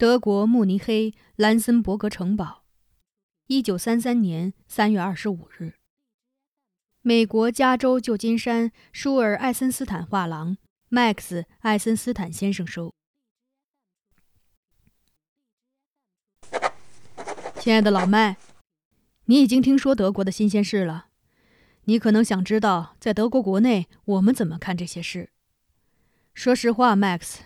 [0.00, 2.64] 德国慕尼黑兰森伯格城堡，
[3.48, 5.74] 一九三三年三月二十五日。
[7.02, 10.56] 美国加州旧金山舒尔艾森斯坦画廊
[10.88, 12.94] ，Max 艾森斯坦先生收。
[17.58, 18.38] 亲爱的老麦，
[19.26, 21.08] 你已经听说德国的新鲜事了。
[21.84, 25.28] 你可能想知道，在德国国内我们怎么看这些事。
[26.32, 27.40] 说实话，Max。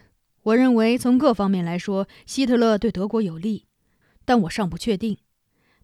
[0.45, 3.65] 我认为，从各方面来说，希特勒对德国有利，
[4.27, 5.17] 但我尚不确定。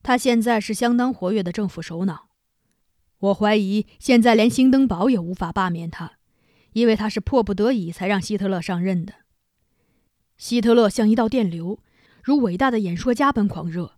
[0.03, 2.29] 他现在是相当活跃的政府首脑。
[3.19, 6.19] 我怀疑，现在连兴登堡也无法罢免他，
[6.75, 9.15] 因为他是迫不得已才让希特勒上任的。
[10.37, 11.79] 希特勒像一道电流，
[12.23, 13.95] 如伟大的演说家般狂热。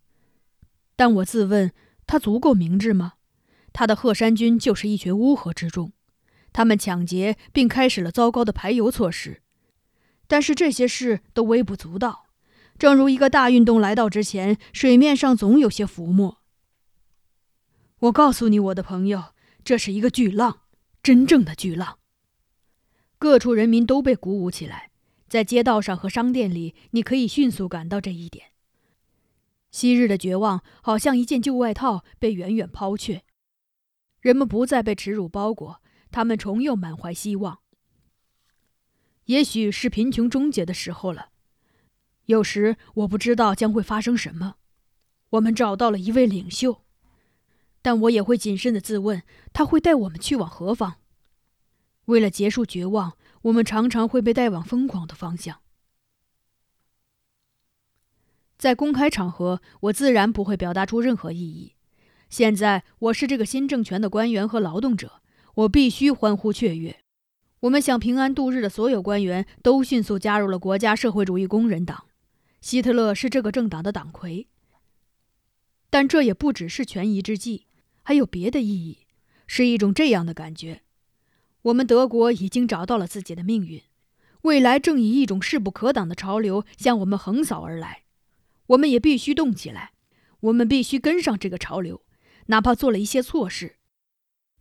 [0.94, 1.72] 但我自问，
[2.06, 3.14] 他足够明智吗？
[3.72, 5.92] 他的鹤山军就是一群乌合之众，
[6.52, 9.41] 他们抢劫并开始了糟糕的排油措施。
[10.26, 12.26] 但是这些事都微不足道，
[12.78, 16.38] 正如一个大运动来到之前，水面上总有些浮沫。
[18.00, 20.62] 我告诉你，我的朋友，这是一个巨浪，
[21.02, 21.98] 真正的巨浪。
[23.18, 24.90] 各处人民都被鼓舞起来，
[25.28, 28.46] 在街道上和商店里，你可以迅速感到这一点。
[29.70, 33.22] 昔日的绝望好像一件旧外套被远远抛却，
[34.20, 37.61] 人们不再被耻辱包裹，他们重又满怀希望。
[39.26, 41.28] 也许是贫穷终结的时候了。
[42.26, 44.56] 有时我不知道将会发生什么。
[45.30, 46.82] 我们找到了一位领袖，
[47.80, 50.96] 但我也会谨慎的自问：他会带我们去往何方？
[52.06, 55.60] 为了结束绝望，我们常常会被带往疯狂的方向。
[58.58, 61.74] 在公开场合，我自然不会表达出任何异议。
[62.28, 65.20] 现在我是这个新政权的官员和劳动者，
[65.54, 67.01] 我必须欢呼雀跃。
[67.62, 72.06] 我们想平安度日的所有官员都迅速加入了国家社会主义工人党，
[72.60, 74.48] 希特勒是这个政党的党魁。
[75.88, 77.68] 但这也不只是权宜之计，
[78.02, 79.06] 还有别的意义，
[79.46, 80.82] 是一种这样的感觉：
[81.62, 83.80] 我们德国已经找到了自己的命运，
[84.40, 88.02] 未来正以一种势不可挡的潮流向我们横扫而来，
[88.66, 89.92] 我们也必须动起来，
[90.40, 92.02] 我们必须跟上这个潮流，
[92.46, 93.76] 哪怕做了一些错事。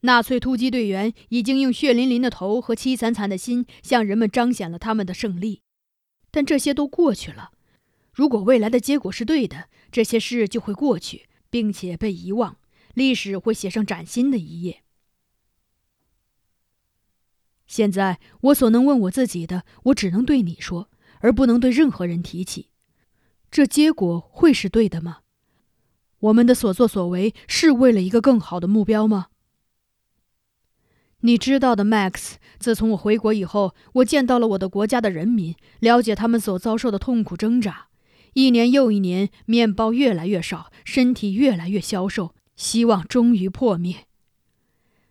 [0.02, 5.62] 纳粹突击队员已经用血淋淋的头和凄惨惨的心向人们彰显了他们的胜利，
[6.32, 7.52] 但这些都过去了。
[8.12, 12.58] 如果未来的结果是对的，这些事就会过去，并且被遗忘，
[12.94, 14.84] 历史会写上崭新的一页。
[17.68, 20.90] 现在我所能问我自己的，我只能对你说，
[21.20, 22.70] 而不能对任何人提起。
[23.50, 25.20] 这结果会是对的吗？
[26.20, 29.28] 我们的所作所为是为了一个更好的目标吗？
[31.22, 32.34] 你知道的，Max。
[32.60, 37.88] 自从我回国以后，我见到了我的国家的人民，了解他们所遭受的痛苦挣扎。
[38.34, 44.06] 一年又一年，面包越来越少，身体越来越消瘦，希望终于破灭。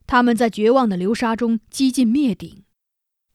[0.07, 2.65] 他们在绝望的流沙中几近灭顶。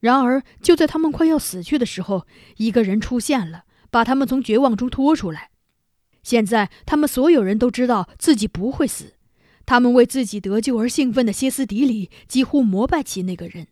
[0.00, 2.26] 然而，就在他们快要死去的时候，
[2.58, 5.50] 一个人出现了，把他们从绝望中拖出来。
[6.22, 9.15] 现在，他们所有人都知道自己不会死。
[9.66, 13.66] 他们为自己得救而兴奋的歇斯底里，几乎膜拜起那个人。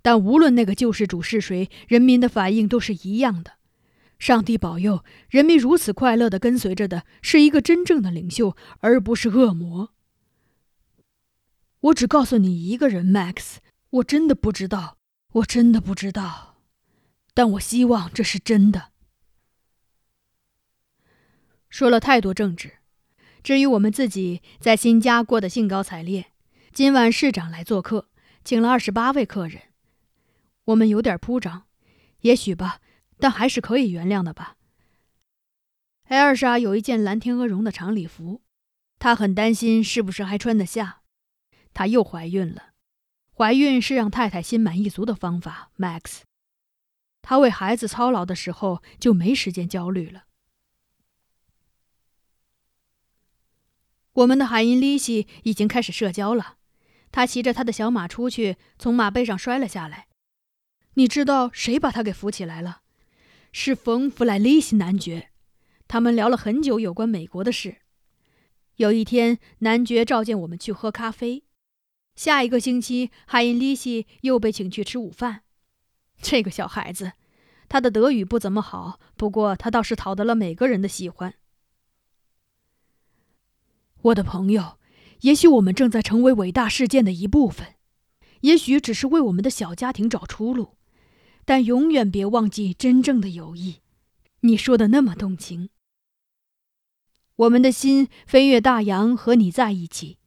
[0.00, 3.54] 但无论那个救世主是谁，人民的反应都是一样的。
[4.18, 9.90] 上帝保佑，人民如此快乐地跟随着的是一个真正的领袖，而不是恶魔。
[11.80, 13.56] 我只告诉你一个人，Max。
[13.90, 14.98] 我真的不知道，
[15.32, 16.56] 我真的不知道，
[17.32, 18.92] 但我希望这是真的。
[21.68, 22.83] 说了太多政治。
[23.44, 26.32] 至于我们自己在新家过得兴高采烈，
[26.72, 28.08] 今晚市长来做客，
[28.42, 29.64] 请了二十八位客人。
[30.64, 31.64] 我们有点铺张，
[32.20, 32.80] 也许吧，
[33.18, 34.56] 但还是可以原谅的吧。
[36.04, 38.40] 艾尔莎有一件蓝天鹅绒的长礼服，
[38.98, 41.02] 她很担心是不是还穿得下。
[41.74, 42.70] 她又怀孕了，
[43.36, 46.22] 怀孕是让太太心满意足的方法，Max。
[47.20, 50.24] 她为孩子操劳的时候就没时间焦虑了。
[54.14, 56.56] 我们的海因利希已经开始社交了。
[57.10, 60.08] 他骑着他的小马出去，从马背上摔了下来。
[60.94, 62.82] 你知道谁把他给扶起来了？
[63.52, 65.30] 是冯·弗莱利希男爵。
[65.86, 67.76] 他们聊了很久有关美国的事。
[68.76, 71.44] 有一天，男爵召见我们去喝咖啡。
[72.16, 75.42] 下一个星期，海因利希又被请去吃午饭。
[76.20, 77.12] 这个小孩子，
[77.68, 81.34] 他的德语不怎么好，不过他倒是讨得了每个人的喜欢。
[84.04, 84.78] 我的朋友，
[85.22, 87.76] 也许我们正在成为伟大事件的一部分，
[88.42, 90.76] 也许只是为我们的小家庭找出路，
[91.46, 93.80] 但永远别忘记真正的友谊。
[94.40, 95.70] 你说的那么动情。
[97.36, 100.18] 我们的心飞越大洋，和你在一起。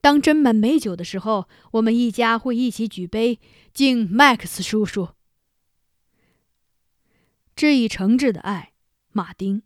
[0.00, 3.38] 当斟满美酒的时候，我们一家会一起举杯，
[3.74, 5.10] 敬麦克斯叔叔。
[7.54, 8.72] 致以诚挚的爱，
[9.12, 9.62] 马丁。